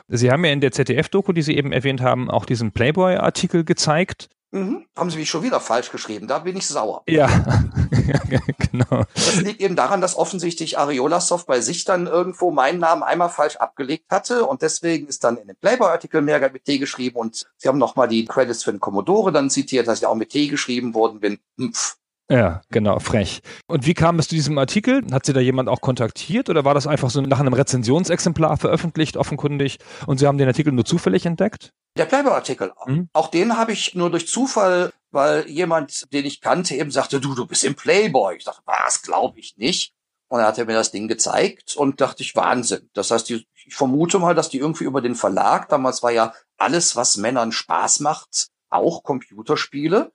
[0.10, 4.30] Sie haben ja in der ZDF-Doku, die Sie eben erwähnt haben, auch diesen Playboy-Artikel gezeigt.
[4.52, 4.86] Mhm.
[4.96, 6.28] Haben Sie mich schon wieder falsch geschrieben?
[6.28, 7.04] Da bin ich sauer.
[7.08, 7.28] Ja,
[8.72, 9.04] genau.
[9.14, 13.58] Das liegt eben daran, dass offensichtlich Ariolasoft bei sich dann irgendwo meinen Namen einmal falsch
[13.58, 17.68] abgelegt hatte und deswegen ist dann in dem Playboy-Artikel mehr mit T geschrieben und Sie
[17.68, 20.94] haben nochmal die Credits für den Commodore dann zitiert, dass ich auch mit T geschrieben
[20.94, 21.40] worden bin.
[21.58, 21.98] Mpf.
[22.30, 23.40] Ja, genau, frech.
[23.68, 25.02] Und wie kam es zu diesem Artikel?
[25.12, 29.16] Hat Sie da jemand auch kontaktiert oder war das einfach so nach einem Rezensionsexemplar veröffentlicht,
[29.16, 31.72] offenkundig, und Sie haben den Artikel nur zufällig entdeckt?
[31.98, 32.74] Der Playboy-Artikel.
[32.86, 33.10] Mhm.
[33.14, 37.36] Auch den habe ich nur durch Zufall, weil jemand, den ich kannte, eben sagte, du,
[37.36, 38.38] du bist im Playboy.
[38.38, 39.94] Ich dachte, was, glaube ich nicht.
[40.30, 42.90] Und dann hat er mir das Ding gezeigt und dachte ich, Wahnsinn.
[42.94, 46.34] Das heißt, die, ich vermute mal, dass die irgendwie über den Verlag, damals war ja
[46.58, 50.12] alles, was Männern Spaß macht, auch Computerspiele,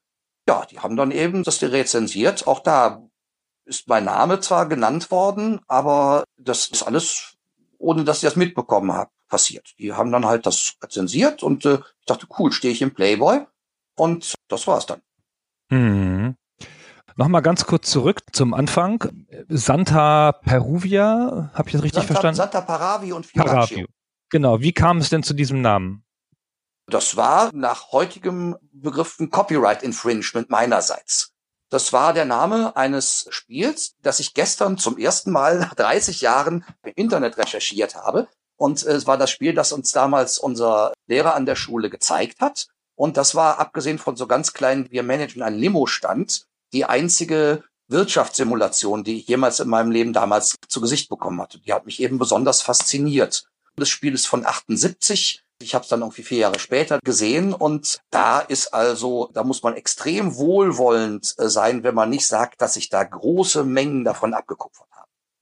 [0.48, 2.46] ja, die haben dann eben das rezensiert.
[2.46, 3.02] Auch da
[3.64, 7.36] ist mein Name zwar genannt worden, aber das ist alles,
[7.78, 9.74] ohne dass ich das mitbekommen habe, passiert.
[9.78, 13.40] Die haben dann halt das rezensiert und äh, ich dachte, cool, stehe ich im Playboy
[13.96, 15.00] und das war's dann.
[15.70, 16.36] Hm.
[17.16, 19.26] Nochmal ganz kurz zurück zum Anfang.
[19.48, 22.36] Santa Peruvia, habe ich das richtig Santa, verstanden?
[22.36, 23.86] Santa Paravi und Fioraccio.
[24.28, 26.04] Genau, wie kam es denn zu diesem Namen?
[26.86, 31.32] Das war nach heutigem Begriff ein Copyright Infringement meinerseits.
[31.70, 36.66] Das war der Name eines Spiels, das ich gestern zum ersten Mal nach 30 Jahren
[36.82, 38.28] im Internet recherchiert habe.
[38.62, 42.68] Und es war das Spiel, das uns damals unser Lehrer an der Schule gezeigt hat.
[42.94, 49.02] Und das war, abgesehen von so ganz kleinen, wir managen einen Limo-Stand, die einzige Wirtschaftssimulation,
[49.02, 51.58] die ich jemals in meinem Leben damals zu Gesicht bekommen hatte.
[51.58, 53.48] Die hat mich eben besonders fasziniert.
[53.74, 58.00] Das Spiel ist von 78 ich habe es dann irgendwie vier Jahre später gesehen und
[58.10, 62.74] da ist also, da muss man extrem wohlwollend äh, sein, wenn man nicht sagt, dass
[62.74, 64.88] sich da große Mengen davon abgekupfert.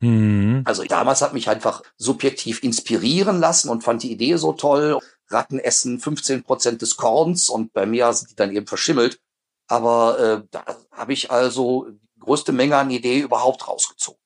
[0.00, 0.62] Mhm.
[0.64, 4.98] Also damals hat mich einfach subjektiv inspirieren lassen und fand die Idee so toll.
[5.28, 9.20] Ratten essen 15 Prozent des Korns und bei mir sind die dann eben verschimmelt.
[9.68, 14.20] Aber äh, da habe ich also die größte Menge an Idee überhaupt rausgezogen.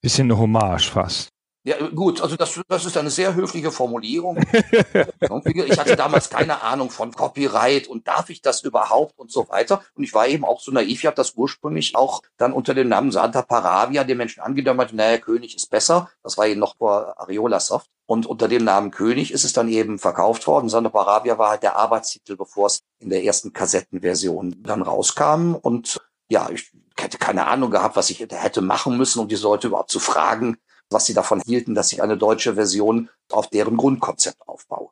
[0.00, 1.28] Bisschen eine Hommage fast.
[1.66, 4.36] Ja, gut, also das, das ist eine sehr höfliche Formulierung.
[4.42, 9.82] ich hatte damals keine Ahnung von Copyright und darf ich das überhaupt und so weiter.
[9.94, 12.88] Und ich war eben auch so naiv, ich habe das ursprünglich auch dann unter dem
[12.88, 16.10] Namen Santa Paravia den Menschen angedeutet, naja, König ist besser.
[16.22, 17.88] Das war eben noch vor Ariola Soft.
[18.04, 20.68] Und unter dem Namen König ist es dann eben verkauft worden.
[20.68, 25.54] Santa Paravia war halt der Arbeitstitel, bevor es in der ersten Kassettenversion dann rauskam.
[25.54, 29.68] Und ja, ich hätte keine Ahnung gehabt, was ich hätte machen müssen, um diese Leute
[29.68, 30.58] überhaupt zu fragen,
[30.90, 34.90] was sie davon hielten, dass ich eine deutsche Version auf deren Grundkonzept aufbaue.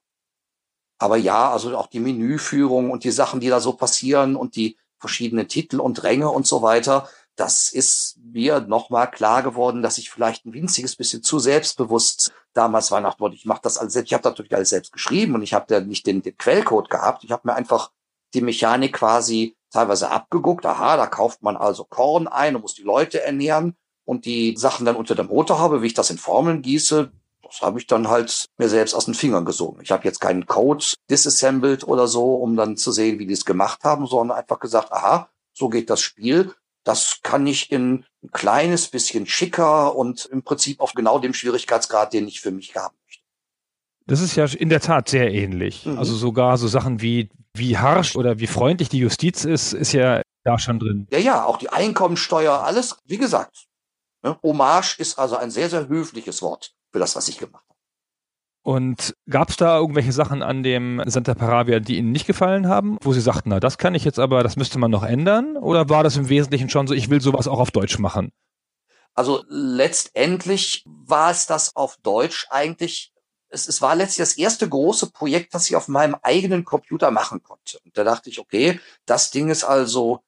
[0.98, 4.78] Aber ja, also auch die Menüführung und die Sachen, die da so passieren und die
[4.98, 10.10] verschiedenen Titel und Ränge und so weiter, das ist mir nochmal klar geworden, dass ich
[10.10, 14.10] vielleicht ein winziges bisschen zu selbstbewusst damals nach Wort, ich mache das alles selbst.
[14.10, 17.24] Ich habe natürlich alles selbst geschrieben und ich habe da nicht den, den Quellcode gehabt.
[17.24, 17.90] Ich habe mir einfach
[18.34, 20.66] die Mechanik quasi teilweise abgeguckt.
[20.66, 24.86] Aha, da kauft man also Korn ein und muss die Leute ernähren und die Sachen
[24.86, 27.10] dann unter der Motorhaube, wie ich das in Formeln gieße,
[27.42, 29.80] das habe ich dann halt mir selbst aus den Fingern gesogen.
[29.82, 33.44] Ich habe jetzt keinen Code disassembled oder so, um dann zu sehen, wie die es
[33.44, 36.54] gemacht haben, sondern einfach gesagt, aha, so geht das Spiel.
[36.84, 42.12] Das kann ich in ein kleines bisschen schicker und im Prinzip auf genau dem Schwierigkeitsgrad,
[42.12, 43.22] den ich für mich haben möchte.
[44.06, 45.86] Das ist ja in der Tat sehr ähnlich.
[45.86, 45.98] Mhm.
[45.98, 50.22] Also sogar so Sachen wie, wie harsch oder wie freundlich die Justiz ist, ist ja
[50.44, 51.06] da schon drin.
[51.12, 53.66] Ja, ja, auch die Einkommensteuer, alles, wie gesagt,
[54.22, 54.38] Ne?
[54.42, 57.78] Hommage ist also ein sehr, sehr höfliches Wort für das, was ich gemacht habe.
[58.64, 62.96] Und gab es da irgendwelche Sachen an dem Santa Paravia, die Ihnen nicht gefallen haben,
[63.00, 65.56] wo Sie sagten, na, das kann ich jetzt aber, das müsste man noch ändern?
[65.56, 68.30] Oder war das im Wesentlichen schon so, ich will sowas auch auf Deutsch machen?
[69.14, 73.12] Also letztendlich war es das auf Deutsch eigentlich.
[73.48, 77.42] Es, es war letztlich das erste große Projekt, das ich auf meinem eigenen Computer machen
[77.42, 77.80] konnte.
[77.84, 80.22] Und da dachte ich, okay, das Ding ist also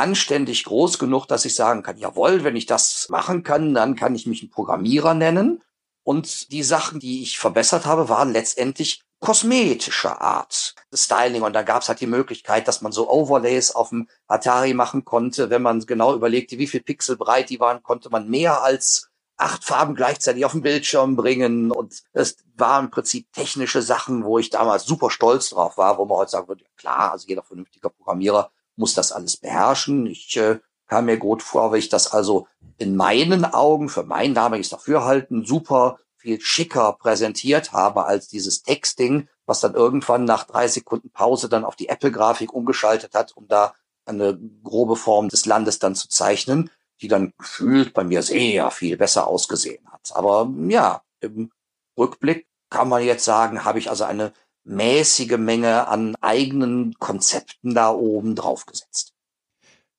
[0.00, 4.14] anständig groß genug, dass ich sagen kann, jawohl, wenn ich das machen kann, dann kann
[4.14, 5.62] ich mich ein Programmierer nennen.
[6.02, 10.74] Und die Sachen, die ich verbessert habe, waren letztendlich kosmetischer Art.
[10.92, 11.42] Styling.
[11.42, 15.04] Und da gab es halt die Möglichkeit, dass man so Overlays auf dem Atari machen
[15.04, 15.50] konnte.
[15.50, 19.64] Wenn man genau überlegte, wie viel Pixel breit die waren, konnte man mehr als acht
[19.64, 21.70] Farben gleichzeitig auf den Bildschirm bringen.
[21.70, 26.06] Und es waren im Prinzip technische Sachen, wo ich damals super stolz drauf war, wo
[26.06, 30.06] man heute sagen würde, klar, also jeder vernünftiger Programmierer muss das alles beherrschen.
[30.06, 34.34] Ich äh, kam mir gut vor, weil ich das also in meinen Augen für mein
[34.34, 40.68] damaliges Dafürhalten super viel schicker präsentiert habe als dieses Texting, was dann irgendwann nach drei
[40.68, 45.78] Sekunden Pause dann auf die Apple-Grafik umgeschaltet hat, um da eine grobe Form des Landes
[45.78, 50.10] dann zu zeichnen, die dann gefühlt bei mir sehr viel besser ausgesehen hat.
[50.14, 51.50] Aber ja, im
[51.96, 54.32] Rückblick kann man jetzt sagen, habe ich also eine
[54.64, 59.14] mäßige Menge an eigenen Konzepten da oben drauf gesetzt.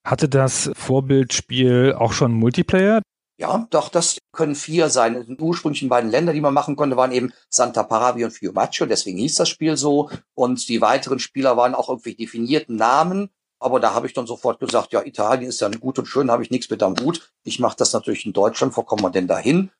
[0.03, 3.01] Hatte das Vorbildspiel auch schon Multiplayer?
[3.37, 5.25] Ja, doch, das können vier sein.
[5.27, 9.17] Die ursprünglichen beiden Länder, die man machen konnte, waren eben Santa Paravia und Fiumaccio, deswegen
[9.17, 10.11] hieß das Spiel so.
[10.35, 13.31] Und die weiteren Spieler waren auch irgendwie definierten Namen.
[13.59, 16.43] Aber da habe ich dann sofort gesagt, ja, Italien ist ja gut und schön, habe
[16.43, 17.31] ich nichts mit am Hut.
[17.43, 19.71] Ich mache das natürlich in Deutschland, wo kommen wir denn dahin?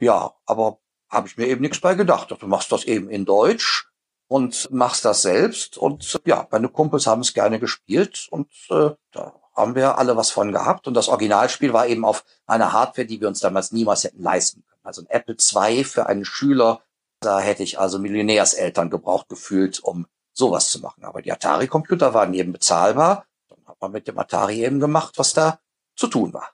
[0.00, 0.78] Ja, aber
[1.10, 2.30] habe ich mir eben nichts bei gedacht.
[2.30, 3.91] Du machst das eben in Deutsch
[4.32, 5.76] und machst das selbst.
[5.76, 10.30] Und ja, meine Kumpels haben es gerne gespielt und äh, da haben wir alle was
[10.30, 10.88] von gehabt.
[10.88, 14.64] Und das Originalspiel war eben auf einer Hardware, die wir uns damals niemals hätten leisten
[14.66, 14.80] können.
[14.84, 16.80] Also ein Apple II für einen Schüler,
[17.20, 21.04] da hätte ich also Millionärseltern gebraucht gefühlt, um sowas zu machen.
[21.04, 23.26] Aber die Atari-Computer waren eben bezahlbar.
[23.50, 25.60] Dann hat man mit dem Atari eben gemacht, was da
[25.94, 26.48] zu tun war.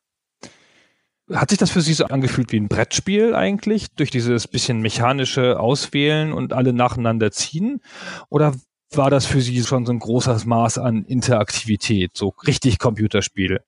[1.32, 5.60] Hat sich das für Sie so angefühlt wie ein Brettspiel eigentlich, durch dieses bisschen mechanische
[5.60, 7.82] Auswählen und alle nacheinander ziehen?
[8.30, 8.54] Oder
[8.90, 13.60] war das für Sie schon so ein großes Maß an Interaktivität, so richtig Computerspiel?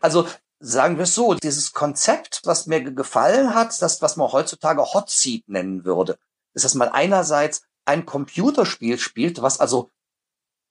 [0.00, 0.28] Also
[0.60, 5.10] sagen wir es so, dieses Konzept, was mir gefallen hat, das, was man heutzutage Hot
[5.10, 6.18] Seat nennen würde,
[6.54, 9.90] ist, dass man einerseits ein Computerspiel spielt, was also,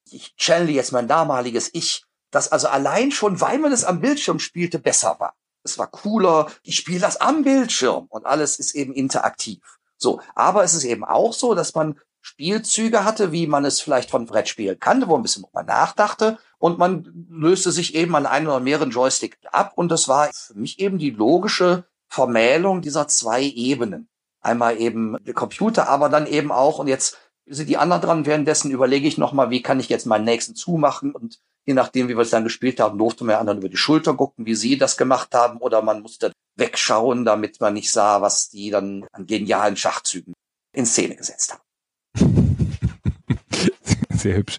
[0.09, 4.39] ich channel jetzt mein damaliges Ich, das also allein schon, weil man es am Bildschirm
[4.39, 5.35] spielte, besser war.
[5.63, 9.59] Es war cooler, ich spiele das am Bildschirm und alles ist eben interaktiv.
[9.97, 14.09] So, aber es ist eben auch so, dass man Spielzüge hatte, wie man es vielleicht
[14.09, 18.25] von Brettspielen kannte, wo man ein bisschen nochmal nachdachte und man löste sich eben an
[18.25, 23.07] einen oder mehreren Joystick ab und das war für mich eben die logische Vermählung dieser
[23.07, 24.07] zwei Ebenen.
[24.41, 28.71] Einmal eben der Computer, aber dann eben auch, und jetzt sind die anderen dran, währenddessen
[28.71, 31.39] überlege ich nochmal, wie kann ich jetzt meinen nächsten zumachen und
[31.71, 34.45] je nachdem, wie wir es dann gespielt haben, durfte man anderen über die Schulter gucken,
[34.45, 38.69] wie sie das gemacht haben, oder man musste wegschauen, damit man nicht sah, was die
[38.69, 40.33] dann an genialen Schachzügen
[40.75, 42.67] in Szene gesetzt haben.
[44.13, 44.57] Sehr hübsch.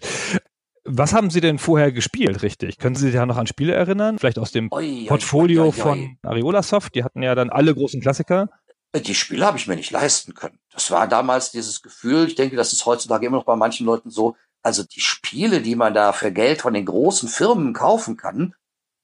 [0.85, 2.77] Was haben Sie denn vorher gespielt, richtig?
[2.79, 4.17] Können Sie sich da noch an Spiele erinnern?
[4.17, 6.95] Vielleicht aus dem oi, Portfolio oi, oi, von Ariola Soft?
[6.95, 8.49] Die hatten ja dann alle großen Klassiker.
[8.95, 10.59] Die Spiele habe ich mir nicht leisten können.
[10.71, 14.09] Das war damals dieses Gefühl, ich denke, das ist heutzutage immer noch bei manchen Leuten
[14.09, 18.55] so, also die Spiele, die man da für Geld von den großen Firmen kaufen kann,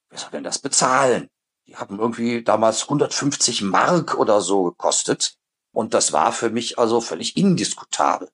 [0.08, 1.28] wer soll denn das bezahlen?
[1.66, 5.36] Die haben irgendwie damals 150 Mark oder so gekostet.
[5.72, 8.28] Und das war für mich also völlig indiskutabel.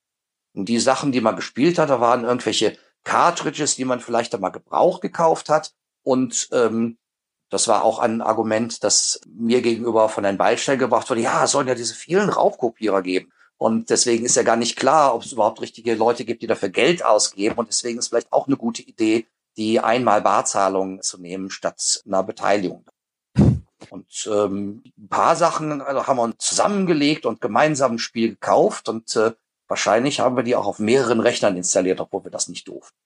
[0.55, 4.53] Und die Sachen, die man gespielt hat, da waren irgendwelche Cartridges, die man vielleicht einmal
[4.53, 5.75] gebraucht gekauft hat.
[6.03, 6.97] Und ähm,
[7.51, 11.21] das war auch ein Argument, das mir gegenüber von Herrn Beilstein gebracht wurde.
[11.21, 13.33] Ja, es sollen ja diese vielen Raubkopierer geben.
[13.59, 16.69] Und deswegen ist ja gar nicht klar, ob es überhaupt richtige Leute gibt, die dafür
[16.69, 17.57] Geld ausgeben.
[17.57, 22.23] Und deswegen ist vielleicht auch eine gute Idee, die einmal Barzahlung zu nehmen statt einer
[22.23, 22.85] Beteiligung.
[23.91, 28.89] Und ähm, ein paar Sachen also haben wir uns zusammengelegt und gemeinsam ein Spiel gekauft
[28.89, 29.33] und äh,
[29.69, 32.97] wahrscheinlich haben wir die auch auf mehreren Rechnern installiert, obwohl wir das nicht durften.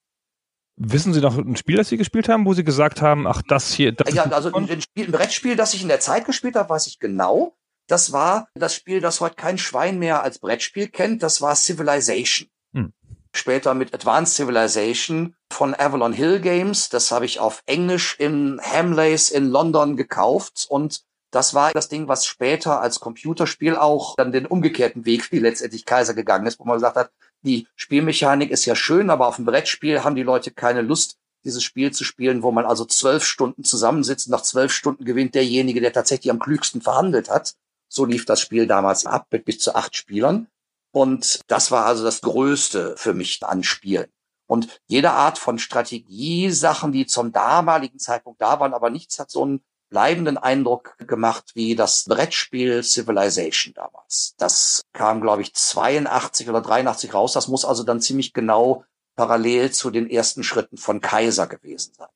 [0.77, 3.73] Wissen Sie noch ein Spiel, das Sie gespielt haben, wo Sie gesagt haben, ach, das
[3.73, 3.93] hier.
[3.93, 6.71] Das ja, also ein, ein, Spiel, ein Brettspiel, das ich in der Zeit gespielt habe,
[6.71, 7.55] weiß ich genau.
[7.91, 11.25] Das war das Spiel, das heute kein Schwein mehr als Brettspiel kennt.
[11.25, 12.49] Das war Civilization.
[12.73, 12.93] Hm.
[13.35, 16.89] Später mit Advanced Civilization von Avalon Hill Games.
[16.89, 22.07] Das habe ich auf Englisch in Hamleys in London gekauft und das war das Ding,
[22.07, 26.65] was später als Computerspiel auch dann den umgekehrten Weg wie letztendlich Kaiser gegangen ist, wo
[26.65, 27.11] man gesagt hat,
[27.43, 31.65] die Spielmechanik ist ja schön, aber auf dem Brettspiel haben die Leute keine Lust, dieses
[31.65, 34.29] Spiel zu spielen, wo man also zwölf Stunden zusammensitzt.
[34.29, 37.55] Nach zwölf Stunden gewinnt derjenige, der tatsächlich am klügsten verhandelt hat.
[37.91, 40.47] So lief das Spiel damals ab mit bis zu acht Spielern.
[40.93, 44.11] Und das war also das Größte für mich an Spielen.
[44.47, 49.43] Und jede Art von Strategiesachen, die zum damaligen Zeitpunkt da waren, aber nichts hat so
[49.43, 54.35] einen bleibenden Eindruck gemacht wie das Brettspiel Civilization damals.
[54.39, 57.33] Das kam, glaube ich, 82 oder 83 raus.
[57.33, 58.85] Das muss also dann ziemlich genau
[59.17, 62.09] parallel zu den ersten Schritten von Kaiser gewesen sein.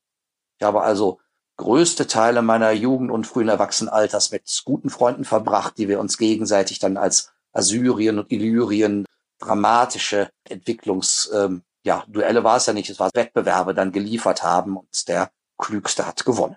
[0.58, 1.20] Ich habe also
[1.56, 6.78] größte Teile meiner Jugend und frühen Erwachsenenalters mit guten Freunden verbracht, die wir uns gegenseitig
[6.78, 9.06] dann als Assyrien und Illyrien
[9.38, 14.76] dramatische Entwicklungs, ähm, ja, Duelle war es ja nicht, es war Wettbewerbe dann geliefert haben
[14.76, 16.56] und der Klügste hat gewonnen.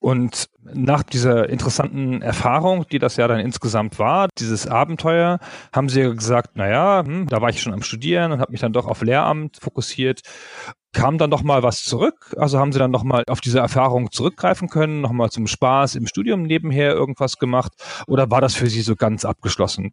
[0.00, 5.38] Und nach dieser interessanten Erfahrung, die das ja dann insgesamt war, dieses Abenteuer,
[5.74, 8.72] haben sie gesagt, naja, hm, da war ich schon am Studieren und habe mich dann
[8.72, 10.22] doch auf Lehramt fokussiert.
[10.92, 12.34] Kam dann noch mal was zurück?
[12.38, 15.96] Also haben sie dann noch mal auf diese Erfahrung zurückgreifen können, noch mal zum Spaß
[15.96, 17.72] im Studium nebenher irgendwas gemacht?
[18.06, 19.92] Oder war das für sie so ganz abgeschlossen?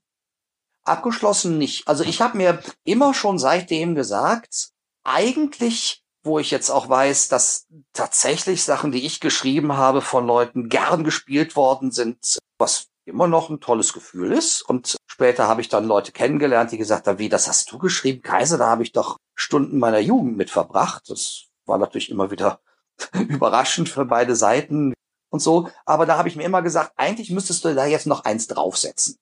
[0.85, 1.85] Abgeschlossen nicht.
[1.85, 4.69] Also ich habe mir immer schon seitdem gesagt,
[5.03, 10.69] eigentlich wo ich jetzt auch weiß, dass tatsächlich Sachen, die ich geschrieben habe, von Leuten
[10.69, 14.61] gern gespielt worden sind, was immer noch ein tolles Gefühl ist.
[14.61, 18.21] Und später habe ich dann Leute kennengelernt, die gesagt haben, wie, das hast du geschrieben,
[18.21, 21.09] Kaiser, da habe ich doch Stunden meiner Jugend mit verbracht.
[21.09, 22.59] Das war natürlich immer wieder
[23.13, 24.93] überraschend für beide Seiten
[25.29, 25.69] und so.
[25.85, 29.17] Aber da habe ich mir immer gesagt, eigentlich müsstest du da jetzt noch eins draufsetzen.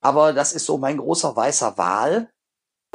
[0.00, 2.30] Aber das ist so mein großer weißer Wahl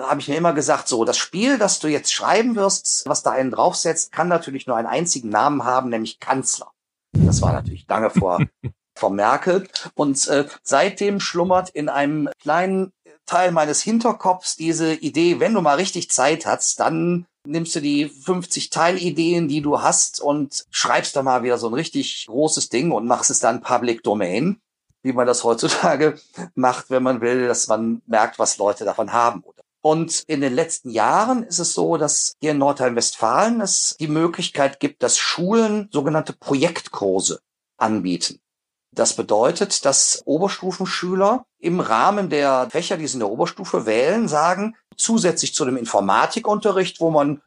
[0.02, 3.32] habe ich mir immer gesagt, so, das Spiel, das du jetzt schreiben wirst, was da
[3.32, 6.72] einen draufsetzt, kann natürlich nur einen einzigen Namen haben, nämlich Kanzler.
[7.14, 8.40] Das war natürlich lange vor,
[8.96, 9.68] vor Merkel.
[9.96, 12.92] Und äh, seitdem schlummert in einem kleinen
[13.26, 18.10] Teil meines Hinterkopfs diese Idee, wenn du mal richtig Zeit hast, dann nimmst du die
[18.10, 22.92] 50 Teilideen, die du hast und schreibst da mal wieder so ein richtig großes Ding
[22.92, 24.60] und machst es dann Public Domain,
[25.04, 26.20] wie man das heutzutage
[26.56, 30.54] macht, wenn man will, dass man merkt, was Leute davon haben oder und in den
[30.54, 35.90] letzten Jahren ist es so, dass hier in Nordrhein-Westfalen es die Möglichkeit gibt, dass Schulen
[35.92, 37.40] sogenannte Projektkurse
[37.78, 38.40] anbieten.
[38.92, 44.76] Das bedeutet, dass Oberstufenschüler im Rahmen der Fächer, die sie in der Oberstufe wählen, sagen,
[44.98, 47.42] zusätzlich zu dem Informatikunterricht, wo man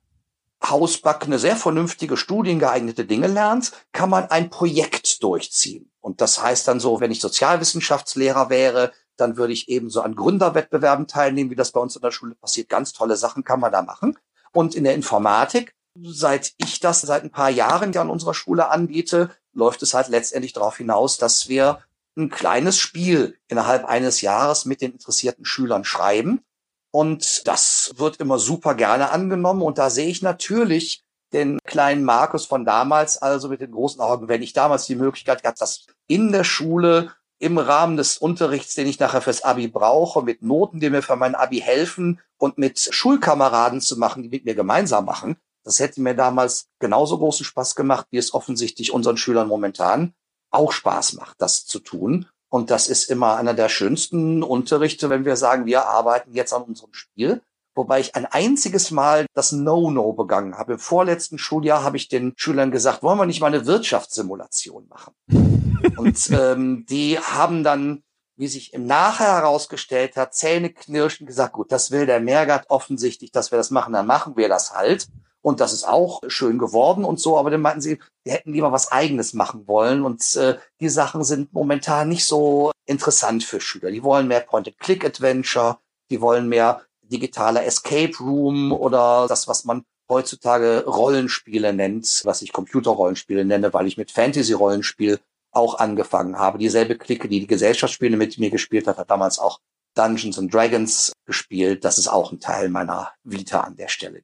[0.64, 5.90] hausbackene, sehr vernünftige, studiengeeignete Dinge lernt, kann man ein Projekt durchziehen.
[6.00, 11.06] Und das heißt dann so, wenn ich Sozialwissenschaftslehrer wäre, dann würde ich ebenso an Gründerwettbewerben
[11.06, 12.68] teilnehmen, wie das bei uns in der Schule passiert.
[12.68, 14.18] Ganz tolle Sachen kann man da machen.
[14.52, 18.70] Und in der Informatik, seit ich das seit ein paar Jahren ja an unserer Schule
[18.70, 21.82] anbiete, läuft es halt letztendlich darauf hinaus, dass wir
[22.16, 26.42] ein kleines Spiel innerhalb eines Jahres mit den interessierten Schülern schreiben.
[26.90, 29.62] Und das wird immer super gerne angenommen.
[29.62, 34.28] Und da sehe ich natürlich den kleinen Markus von damals, also mit den großen Augen,
[34.28, 38.86] wenn ich damals die Möglichkeit gehabt, das in der Schule im Rahmen des Unterrichts, den
[38.86, 42.78] ich nachher fürs Abi brauche, mit Noten, die mir für mein Abi helfen und mit
[42.78, 45.36] Schulkameraden zu machen, die mit mir gemeinsam machen.
[45.64, 50.14] Das hätte mir damals genauso großen Spaß gemacht, wie es offensichtlich unseren Schülern momentan
[50.52, 52.26] auch Spaß macht, das zu tun.
[52.48, 56.62] Und das ist immer einer der schönsten Unterrichte, wenn wir sagen, wir arbeiten jetzt an
[56.62, 57.42] unserem Spiel.
[57.74, 60.74] Wobei ich ein einziges Mal das No-No begangen habe.
[60.74, 65.14] Im vorletzten Schuljahr habe ich den Schülern gesagt, wollen wir nicht mal eine Wirtschaftssimulation machen?
[65.96, 68.02] Und ähm, die haben dann,
[68.36, 73.32] wie sich im Nachher herausgestellt hat, Zähne knirschen gesagt, gut, das will der Mehrgart offensichtlich,
[73.32, 75.08] dass wir das machen, dann machen wir das halt.
[75.42, 78.70] Und das ist auch schön geworden und so, aber dann meinten sie, wir hätten lieber
[78.70, 80.04] was eigenes machen wollen.
[80.04, 83.90] Und äh, die Sachen sind momentan nicht so interessant für Schüler.
[83.90, 85.78] Die wollen mehr Point-and-Click-Adventure,
[86.10, 86.82] die wollen mehr
[87.12, 93.86] digitaler Escape Room oder das, was man heutzutage Rollenspiele nennt, was ich Computerrollenspiele nenne, weil
[93.86, 95.20] ich mit Fantasy-Rollenspiel
[95.52, 96.58] auch angefangen habe.
[96.58, 99.60] Dieselbe Clique, die die Gesellschaftsspiele mit mir gespielt hat, hat damals auch
[99.94, 101.84] Dungeons and Dragons gespielt.
[101.84, 104.22] Das ist auch ein Teil meiner Vita an der Stelle.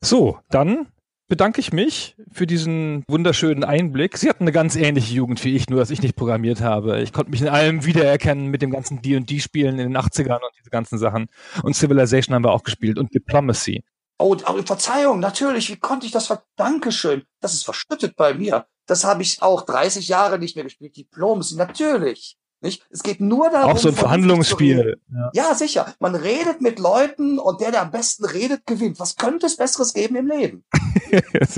[0.00, 0.88] So, dann
[1.32, 4.18] bedanke ich mich für diesen wunderschönen Einblick.
[4.18, 7.00] Sie hatten eine ganz ähnliche Jugend wie ich, nur dass ich nicht programmiert habe.
[7.00, 10.68] Ich konnte mich in allem wiedererkennen mit dem ganzen D&D-Spielen in den 80ern und diese
[10.68, 11.28] ganzen Sachen.
[11.62, 13.82] Und Civilization haben wir auch gespielt und Diplomacy.
[14.18, 16.44] Oh, Verzeihung, natürlich, wie konnte ich das ver...
[16.56, 18.66] Dankeschön, das ist verschüttet bei mir.
[18.84, 20.98] Das habe ich auch 30 Jahre nicht mehr gespielt.
[20.98, 22.36] Diplomacy, natürlich.
[22.62, 22.86] Nicht?
[22.90, 23.72] Es geht nur darum.
[23.72, 25.00] Auch so ein Verhandlungsspiel.
[25.12, 25.30] Ja.
[25.34, 25.54] ja.
[25.54, 25.92] sicher.
[25.98, 29.00] Man redet mit Leuten und der, der am besten redet, gewinnt.
[29.00, 30.64] Was könnte es Besseres geben im Leben?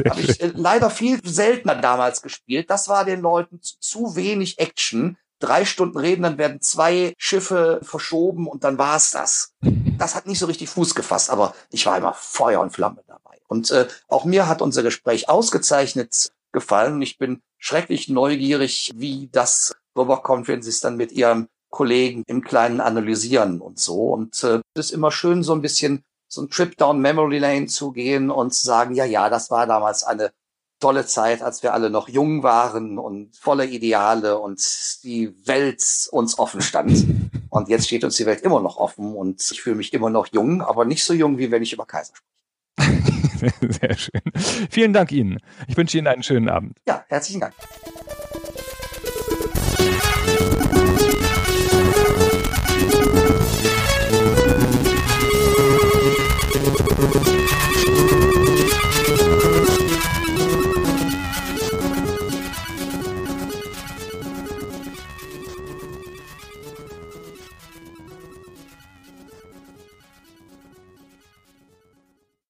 [0.08, 2.70] Habe ich äh, leider viel seltener damals gespielt.
[2.70, 5.18] Das war den Leuten zu, zu, wenig Action.
[5.40, 9.52] Drei Stunden reden, dann werden zwei Schiffe verschoben und dann war's das.
[9.98, 13.38] Das hat nicht so richtig Fuß gefasst, aber ich war immer Feuer und Flamme dabei.
[13.46, 17.02] Und äh, auch mir hat unser Gespräch ausgezeichnet gefallen.
[17.02, 22.42] Ich bin schrecklich neugierig, wie das rüberkommt, wenn sie es dann mit ihrem Kollegen im
[22.42, 24.12] Kleinen analysieren und so.
[24.12, 27.66] Und äh, es ist immer schön, so ein bisschen so ein Trip down Memory Lane
[27.66, 30.32] zu gehen und zu sagen, ja, ja, das war damals eine
[30.80, 34.60] tolle Zeit, als wir alle noch jung waren und voller Ideale und
[35.02, 37.06] die Welt uns offen stand.
[37.50, 40.26] Und jetzt steht uns die Welt immer noch offen und ich fühle mich immer noch
[40.32, 43.52] jung, aber nicht so jung, wie wenn ich über Kaiser spreche.
[43.80, 44.22] Sehr schön.
[44.70, 45.38] Vielen Dank Ihnen.
[45.68, 46.76] Ich wünsche Ihnen einen schönen Abend.
[46.88, 47.54] Ja, herzlichen Dank.